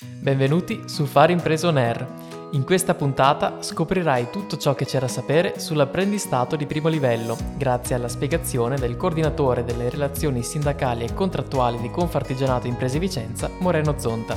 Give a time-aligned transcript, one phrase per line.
[0.00, 2.06] Benvenuti su Fare Impreso On Air.
[2.52, 7.96] In questa puntata scoprirai tutto ciò che c'è da sapere sull'apprendistato di primo livello, grazie
[7.96, 14.36] alla spiegazione del coordinatore delle relazioni sindacali e contrattuali di Confartigianato Imprese Vicenza, Moreno Zonta.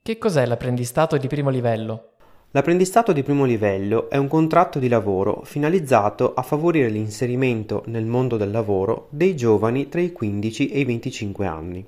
[0.00, 2.09] Che cos'è l'apprendistato di primo livello?
[2.52, 8.36] L'apprendistato di primo livello è un contratto di lavoro finalizzato a favorire l'inserimento nel mondo
[8.36, 11.86] del lavoro dei giovani tra i 15 e i 25 anni.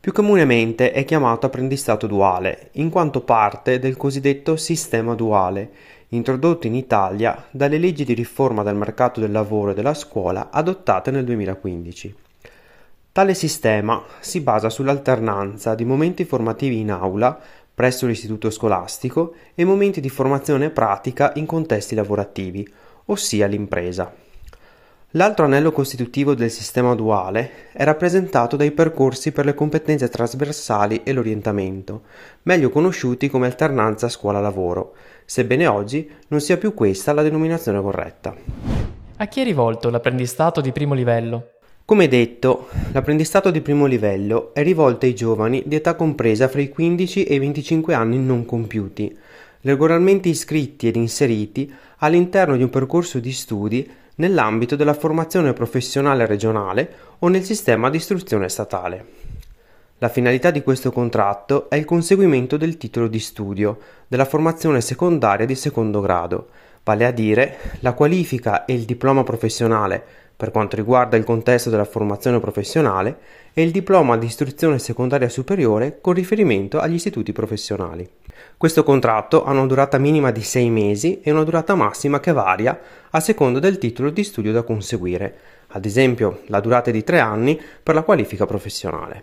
[0.00, 5.70] Più comunemente è chiamato apprendistato duale, in quanto parte del cosiddetto sistema duale,
[6.08, 11.10] introdotto in Italia dalle leggi di riforma del mercato del lavoro e della scuola adottate
[11.10, 12.14] nel 2015.
[13.12, 17.38] Tale sistema si basa sull'alternanza di momenti formativi in aula
[17.74, 22.66] presso l'istituto scolastico e momenti di formazione pratica in contesti lavorativi,
[23.06, 24.12] ossia l'impresa.
[25.16, 31.12] L'altro anello costitutivo del sistema duale è rappresentato dai percorsi per le competenze trasversali e
[31.12, 32.02] l'orientamento,
[32.42, 38.34] meglio conosciuti come alternanza scuola-lavoro, sebbene oggi non sia più questa la denominazione corretta.
[39.16, 41.53] A chi è rivolto l'apprendistato di primo livello?
[41.86, 46.70] Come detto, l'apprendistato di primo livello è rivolto ai giovani di età compresa fra i
[46.70, 49.14] 15 e i 25 anni non compiuti,
[49.60, 56.90] regolarmente iscritti ed inseriti all'interno di un percorso di studi nell'ambito della formazione professionale regionale
[57.18, 59.06] o nel sistema di istruzione statale.
[59.98, 63.78] La finalità di questo contratto è il conseguimento del titolo di studio
[64.08, 66.48] della formazione secondaria di secondo grado,
[66.82, 71.84] vale a dire la qualifica e il diploma professionale per quanto riguarda il contesto della
[71.84, 73.18] formazione professionale
[73.52, 78.08] e il diploma di istruzione secondaria superiore con riferimento agli istituti professionali.
[78.56, 82.78] Questo contratto ha una durata minima di sei mesi e una durata massima che varia
[83.10, 85.36] a seconda del titolo di studio da conseguire,
[85.68, 89.22] ad esempio la durata è di tre anni per la qualifica professionale.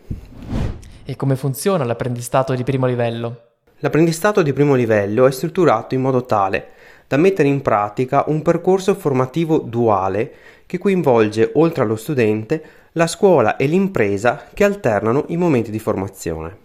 [1.03, 3.49] E come funziona l'apprendistato di primo livello?
[3.79, 6.67] L'apprendistato di primo livello è strutturato in modo tale
[7.11, 10.31] da mettere in pratica un percorso formativo duale
[10.65, 12.63] che coinvolge, oltre allo studente,
[12.93, 16.57] la scuola e l'impresa che alternano i momenti di formazione.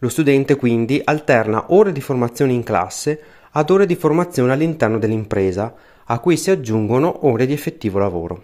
[0.00, 3.18] Lo studente quindi alterna ore di formazione in classe
[3.52, 8.42] ad ore di formazione all'interno dell'impresa, a cui si aggiungono ore di effettivo lavoro.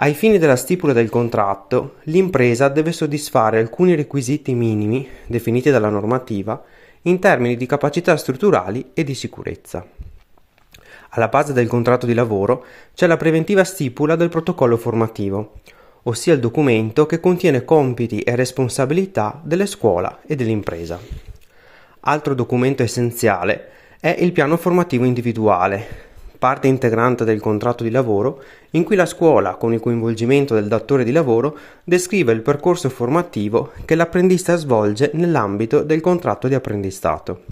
[0.00, 6.60] Ai fini della stipula del contratto, l'impresa deve soddisfare alcuni requisiti minimi definiti dalla normativa
[7.02, 9.86] in termini di capacità strutturali e di sicurezza.
[11.10, 12.64] Alla base del contratto di lavoro
[12.94, 15.54] c'è la preventiva stipula del protocollo formativo,
[16.02, 20.98] ossia il documento che contiene compiti e responsabilità delle scuola e dell'impresa.
[22.00, 23.68] Altro documento essenziale
[24.00, 25.86] è il piano formativo individuale,
[26.38, 31.04] parte integrante del contratto di lavoro, in cui la scuola, con il coinvolgimento del datore
[31.04, 37.42] di lavoro, descrive il percorso formativo che l'apprendista svolge nell'ambito del contratto di apprendistato.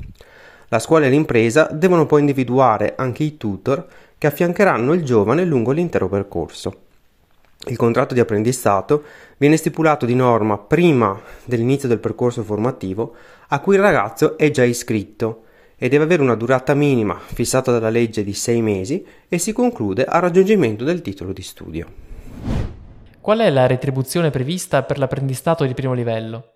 [0.69, 3.87] La scuola e l'impresa devono poi individuare anche i tutor
[4.19, 6.84] che affiancheranno il giovane lungo l'intero percorso.
[7.69, 9.04] Il contratto di apprendistato
[9.37, 13.15] viene stipulato di norma prima dell'inizio del percorso formativo
[13.49, 15.43] a cui il ragazzo è già iscritto
[15.77, 20.04] e deve avere una durata minima fissata dalla legge di sei mesi e si conclude
[20.04, 21.87] al raggiungimento del titolo di studio.
[23.21, 26.53] Qual è la retribuzione prevista per l'apprendistato di primo livello?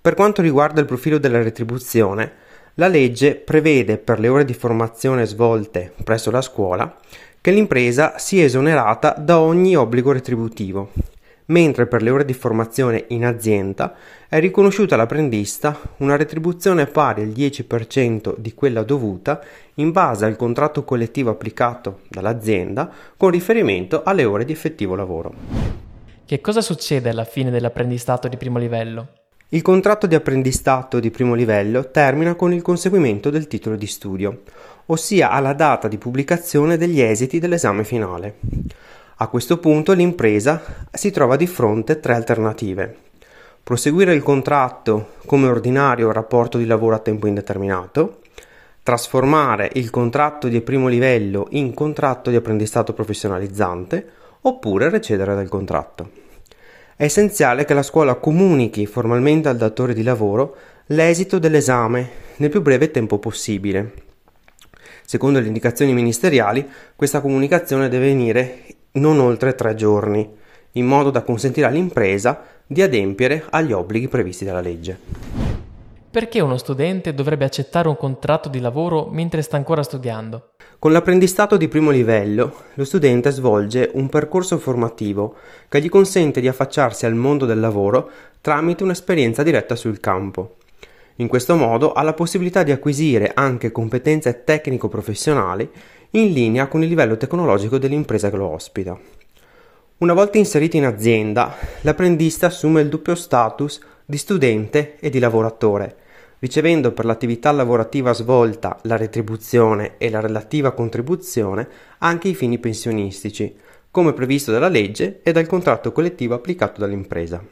[0.00, 2.32] Per quanto riguarda il profilo della retribuzione,
[2.74, 6.96] la legge prevede per le ore di formazione svolte presso la scuola
[7.40, 10.90] che l'impresa sia esonerata da ogni obbligo retributivo,
[11.46, 13.94] mentre per le ore di formazione in azienda
[14.28, 19.40] è riconosciuta all'apprendista una retribuzione pari al 10% di quella dovuta
[19.74, 25.34] in base al contratto collettivo applicato dall'azienda con riferimento alle ore di effettivo lavoro.
[26.24, 29.23] Che cosa succede alla fine dell'apprendistato di primo livello?
[29.54, 34.40] Il contratto di apprendistato di primo livello termina con il conseguimento del titolo di studio,
[34.86, 38.38] ossia alla data di pubblicazione degli esiti dell'esame finale.
[39.18, 40.60] A questo punto l'impresa
[40.90, 42.96] si trova di fronte a tre alternative.
[43.62, 48.22] Proseguire il contratto come ordinario rapporto di lavoro a tempo indeterminato,
[48.82, 54.04] trasformare il contratto di primo livello in contratto di apprendistato professionalizzante
[54.40, 56.22] oppure recedere dal contratto.
[56.96, 60.56] È essenziale che la scuola comunichi formalmente al datore di lavoro
[60.86, 63.94] l'esito dell'esame nel più breve tempo possibile.
[65.04, 66.64] Secondo le indicazioni ministeriali,
[66.94, 68.58] questa comunicazione deve venire
[68.92, 70.36] non oltre tre giorni,
[70.72, 75.43] in modo da consentire all'impresa di adempiere agli obblighi previsti dalla legge.
[76.14, 80.50] Perché uno studente dovrebbe accettare un contratto di lavoro mentre sta ancora studiando?
[80.78, 85.34] Con l'apprendistato di primo livello, lo studente svolge un percorso formativo
[85.68, 88.08] che gli consente di affacciarsi al mondo del lavoro
[88.40, 90.58] tramite un'esperienza diretta sul campo.
[91.16, 95.68] In questo modo ha la possibilità di acquisire anche competenze tecnico-professionali
[96.10, 98.96] in linea con il livello tecnologico dell'impresa che lo ospita.
[99.96, 106.02] Una volta inserito in azienda, l'apprendista assume il doppio status di studente e di lavoratore,
[106.44, 111.66] ricevendo per l'attività lavorativa svolta la retribuzione e la relativa contribuzione
[112.00, 113.56] anche i fini pensionistici,
[113.90, 117.42] come previsto dalla legge e dal contratto collettivo applicato dall'impresa.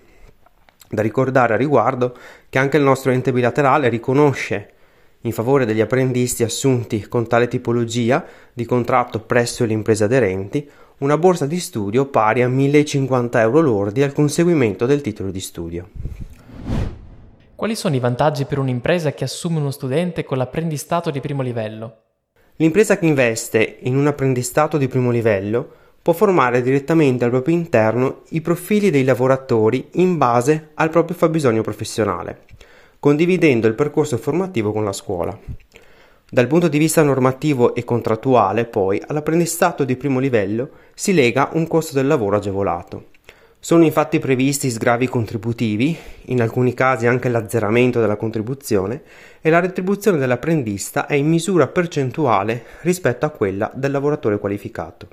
[0.91, 2.15] Da ricordare a riguardo
[2.51, 4.69] che anche il nostro ente bilaterale riconosce
[5.23, 8.23] in favore degli apprendisti assunti con tale tipologia
[8.53, 10.69] di contratto presso le imprese aderenti
[10.99, 15.89] una borsa di studio pari a 1050 euro lordi al conseguimento del titolo di studio.
[17.55, 21.97] Quali sono i vantaggi per un'impresa che assume uno studente con l'apprendistato di primo livello?
[22.57, 25.71] L'impresa che investe in un apprendistato di primo livello
[26.03, 31.63] può formare direttamente al proprio interno i profili dei lavoratori in base al proprio fabbisogno
[31.63, 32.47] professionale,
[32.99, 35.39] condividendo il percorso formativo con la scuola.
[36.29, 41.69] Dal punto di vista normativo e contrattuale, poi, all'apprendistato di primo livello si lega un
[41.69, 43.11] costo del lavoro agevolato.
[43.65, 49.03] Sono infatti previsti sgravi contributivi, in alcuni casi anche l'azzeramento della contribuzione,
[49.41, 55.07] e la retribuzione dell'apprendista è in misura percentuale rispetto a quella del lavoratore qualificato.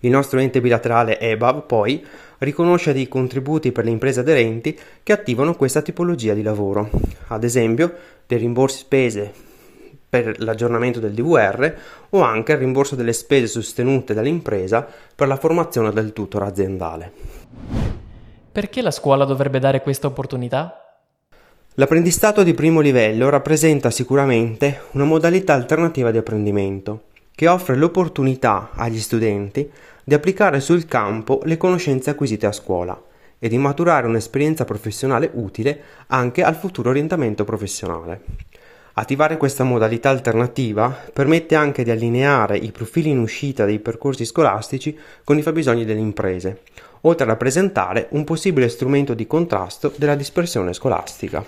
[0.00, 2.06] Il nostro ente bilaterale EBAV poi
[2.38, 6.90] riconosce dei contributi per le imprese aderenti che attivano questa tipologia di lavoro,
[7.26, 7.92] ad esempio
[8.24, 9.51] dei rimborsi spese
[10.12, 11.74] per l'aggiornamento del DVR
[12.10, 14.86] o anche il rimborso delle spese sostenute dall'impresa
[15.16, 17.10] per la formazione del tutor aziendale.
[18.52, 20.98] Perché la scuola dovrebbe dare questa opportunità?
[21.76, 27.04] L'apprendistato di primo livello rappresenta sicuramente una modalità alternativa di apprendimento
[27.34, 29.66] che offre l'opportunità agli studenti
[30.04, 33.02] di applicare sul campo le conoscenze acquisite a scuola
[33.38, 38.20] e di maturare un'esperienza professionale utile anche al futuro orientamento professionale.
[38.94, 44.98] Attivare questa modalità alternativa permette anche di allineare i profili in uscita dei percorsi scolastici
[45.24, 46.60] con i fabbisogni delle imprese,
[47.02, 51.42] oltre a rappresentare un possibile strumento di contrasto della dispersione scolastica.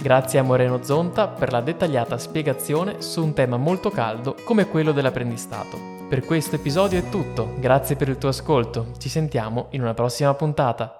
[0.00, 4.92] Grazie a Moreno Zonta per la dettagliata spiegazione su un tema molto caldo come quello
[4.92, 5.94] dell'apprendistato.
[6.08, 10.32] Per questo episodio è tutto, grazie per il tuo ascolto, ci sentiamo in una prossima
[10.34, 10.95] puntata.